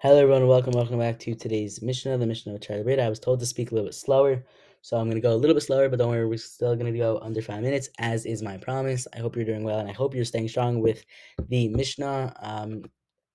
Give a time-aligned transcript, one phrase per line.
[0.00, 0.46] Hello, everyone.
[0.46, 3.02] Welcome, welcome back to today's Mishnah, the Mishnah of Charlie Breda.
[3.02, 4.44] I was told to speak a little bit slower,
[4.82, 6.92] so I'm going to go a little bit slower, but don't worry, we're still going
[6.92, 9.08] to go under five minutes, as is my promise.
[9.14, 11.02] I hope you're doing well, and I hope you're staying strong with
[11.48, 12.34] the Mishnah.
[12.42, 12.82] Um,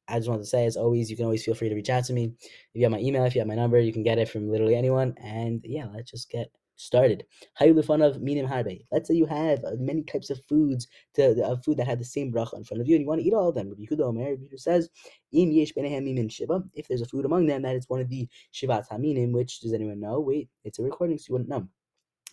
[0.07, 2.05] I just want to say, as always, you can always feel free to reach out
[2.05, 2.35] to me.
[2.39, 4.47] If you have my email, if you have my number, you can get it from
[4.47, 5.15] literally anyone.
[5.17, 6.51] And yeah, let's just get
[6.81, 7.25] started.
[7.59, 8.85] of minim harbe.
[8.91, 12.05] Let's say you have uh, many types of foods to of food that have the
[12.05, 13.69] same bracha in front of you, and you want to eat all of them.
[13.69, 14.89] Rabbi Yehuda Omer, Rabbi Yehuda says,
[15.31, 15.73] Im yesh.
[15.75, 19.73] If there's a food among them that is one of the shivat haminim, which does
[19.73, 20.19] anyone know?
[20.19, 21.67] Wait, it's a recording, so you wouldn't know.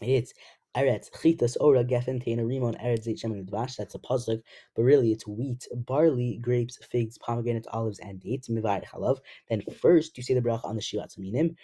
[0.01, 0.33] It's
[0.77, 3.77] Eretz, Chitas, Ora, Geffen, Tena, Rimon, Eretz, Zait, Shemen, Dvash.
[3.77, 4.41] That's a puzzle,
[4.77, 8.49] but really it's wheat, barley, grapes, figs, pomegranates, olives, and dates.
[8.49, 9.19] Mivayit Chalav.
[9.49, 11.57] Then first you say the bracha on the Shivat Haminim.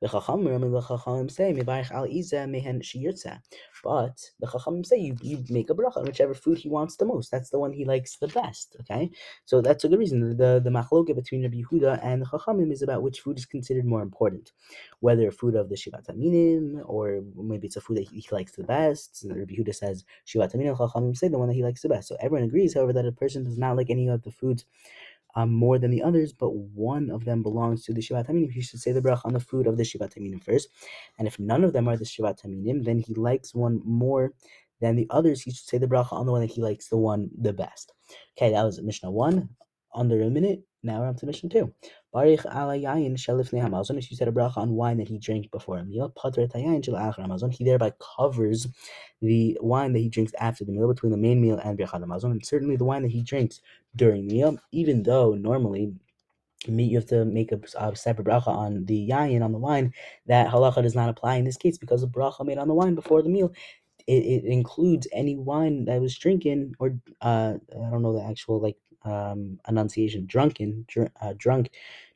[0.00, 2.80] The Chachamim say Mivarich al Iza mehen.
[3.84, 7.04] But the Chachamim say you, you make a bracha on whichever food he wants the
[7.04, 7.30] most.
[7.30, 8.76] That's the one he likes the best.
[8.80, 9.10] Okay,
[9.44, 10.36] so that's a good reason.
[10.38, 13.84] The the machloket between Rabbi Yehuda and the Chachamim is about which food is considered
[13.84, 14.52] more important,
[15.00, 18.52] whether food of the Shivat Haminim or maybe it's a food that he, he likes
[18.52, 19.26] the best.
[19.28, 20.78] Rabbi Yehuda says Shivat Haminim.
[20.78, 22.08] Chachamim say the one that he likes the best.
[22.08, 24.64] So everyone agrees, however, that a person does not like any of the foods
[25.34, 28.50] um, more than the others, but one of them belongs to the Shivat Haminim.
[28.50, 30.68] He should say the bracha on the food of the Shivat Haminim first.
[31.18, 34.32] And if none of them are the Shivat Haminim, then he likes one more
[34.80, 35.42] than the others.
[35.42, 37.92] He should say the bracha on the one that he likes the one the best.
[38.36, 39.48] Okay, that was Mishnah 1.
[39.94, 41.72] Under a minute, now we're on to Mishnah 2.
[42.12, 43.98] Baruch ala yayin shalifnei hamazon.
[43.98, 46.82] If you said a bracha on wine that he drank before a meal, patr tayayin
[46.84, 47.52] hamazon.
[47.52, 48.66] He thereby covers
[49.20, 52.30] the wine that he drinks after the meal between the main meal and birchad hamazon,
[52.30, 53.60] and certainly the wine that he drinks
[53.96, 55.92] during the meal, even though normally
[56.66, 59.92] you have to make a, a, separate bracha on the yayin on the wine.
[60.26, 62.94] That halacha does not apply in this case because the bracha made on the wine
[62.94, 63.52] before the meal.
[64.06, 68.60] It, it includes any wine that was drinking or uh, I don't know the actual
[68.60, 71.70] like um, enunciation, drunken, dr- uh, drunk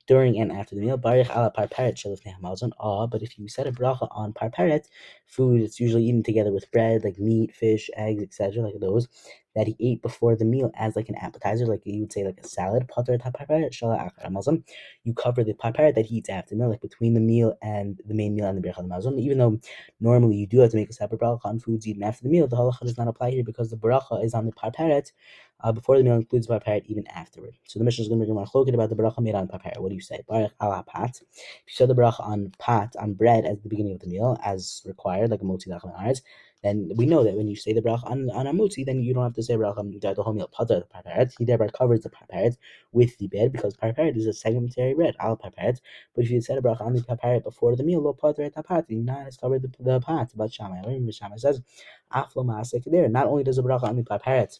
[0.07, 0.97] during and after the meal.
[0.97, 2.73] Baruch ala hamazon.
[2.79, 4.87] Ah, but if you set a bracha on parperet,
[5.27, 9.08] food it's usually eaten together with bread, like meat, fish, eggs, etc., like those
[9.55, 12.41] that he ate before the meal as like an appetizer, like you would say like
[12.42, 12.91] a salad.
[15.05, 18.01] You cover the parperet that he eats after the meal, like between the meal and
[18.05, 19.19] the main meal and the birchad mazon.
[19.20, 19.61] Even though
[20.01, 22.48] normally you do have to make a separate bracha on foods eaten after the meal,
[22.48, 25.13] the halacha does not apply here because the bracha is on the parperet
[25.64, 27.55] uh, before the meal includes the even afterward.
[27.64, 29.80] So the mission is going to bring a cloak about the bracha made on parperet.
[29.80, 30.20] What do you say?
[30.29, 31.23] Baruch ala pat.
[31.23, 34.39] If you said the bracha on pat on bread at the beginning of the meal,
[34.45, 36.20] as required, like a motzi lachem
[36.63, 39.14] then we know that when you say the bracha on, on a mutzi, then you
[39.14, 40.48] don't have to say bracha the whole meal.
[40.48, 41.33] Pater the parperet.
[41.39, 42.58] He thereby covers the parperet
[42.92, 45.81] with the bread because parperet is a segmentary bread, al parperet.
[46.14, 48.55] But if you said a bracha on the parperet before the meal, lo pater et
[48.55, 50.33] pater, you not has covered the, the pat.
[50.36, 51.63] But Shammai, remember Shammai says,
[52.13, 53.08] aflo maasek there.
[53.08, 54.58] Not only does the bracha on the parperet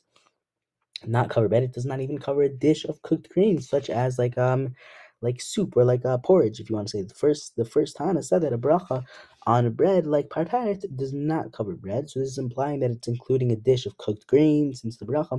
[1.07, 4.19] not cover bread, it does not even cover a dish of cooked grains, such as
[4.19, 4.75] like um
[5.23, 7.97] like soup or like a porridge, if you want to say the first the first
[7.97, 9.03] Tana said that a bracha
[9.47, 13.51] on bread like parparet does not cover bread, so this is implying that it's including
[13.53, 15.39] a dish of cooked grains, since the bracha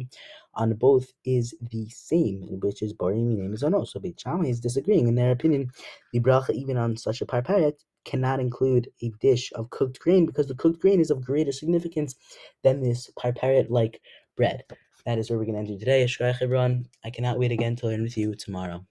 [0.56, 3.84] on both is the same, which is boring name is no.
[3.84, 5.08] So Beit Shammai is disagreeing.
[5.08, 5.70] In their opinion,
[6.12, 10.48] the bracha even on such a parparet cannot include a dish of cooked grain because
[10.48, 12.16] the cooked grain is of greater significance
[12.64, 14.02] than this parparet like
[14.36, 14.64] bread.
[15.06, 16.04] That is where we're going to end today.
[16.04, 16.88] Ashkrach everyone.
[17.04, 18.86] I cannot wait again to learn with you tomorrow.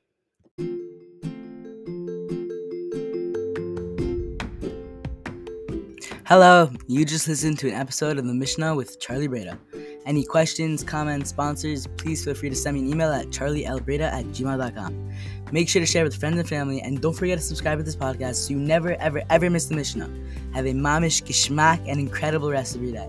[6.26, 9.58] Hello, you just listened to an episode of the Mishnah with Charlie Breda.
[10.06, 14.24] Any questions, comments, sponsors, please feel free to send me an email at charlielbreda at
[14.26, 15.12] gmail.com.
[15.52, 17.96] Make sure to share with friends and family, and don't forget to subscribe to this
[17.96, 20.08] podcast so you never, ever, ever miss the Mishnah.
[20.54, 23.08] Have a mamish, gishmak, and incredible rest of your day.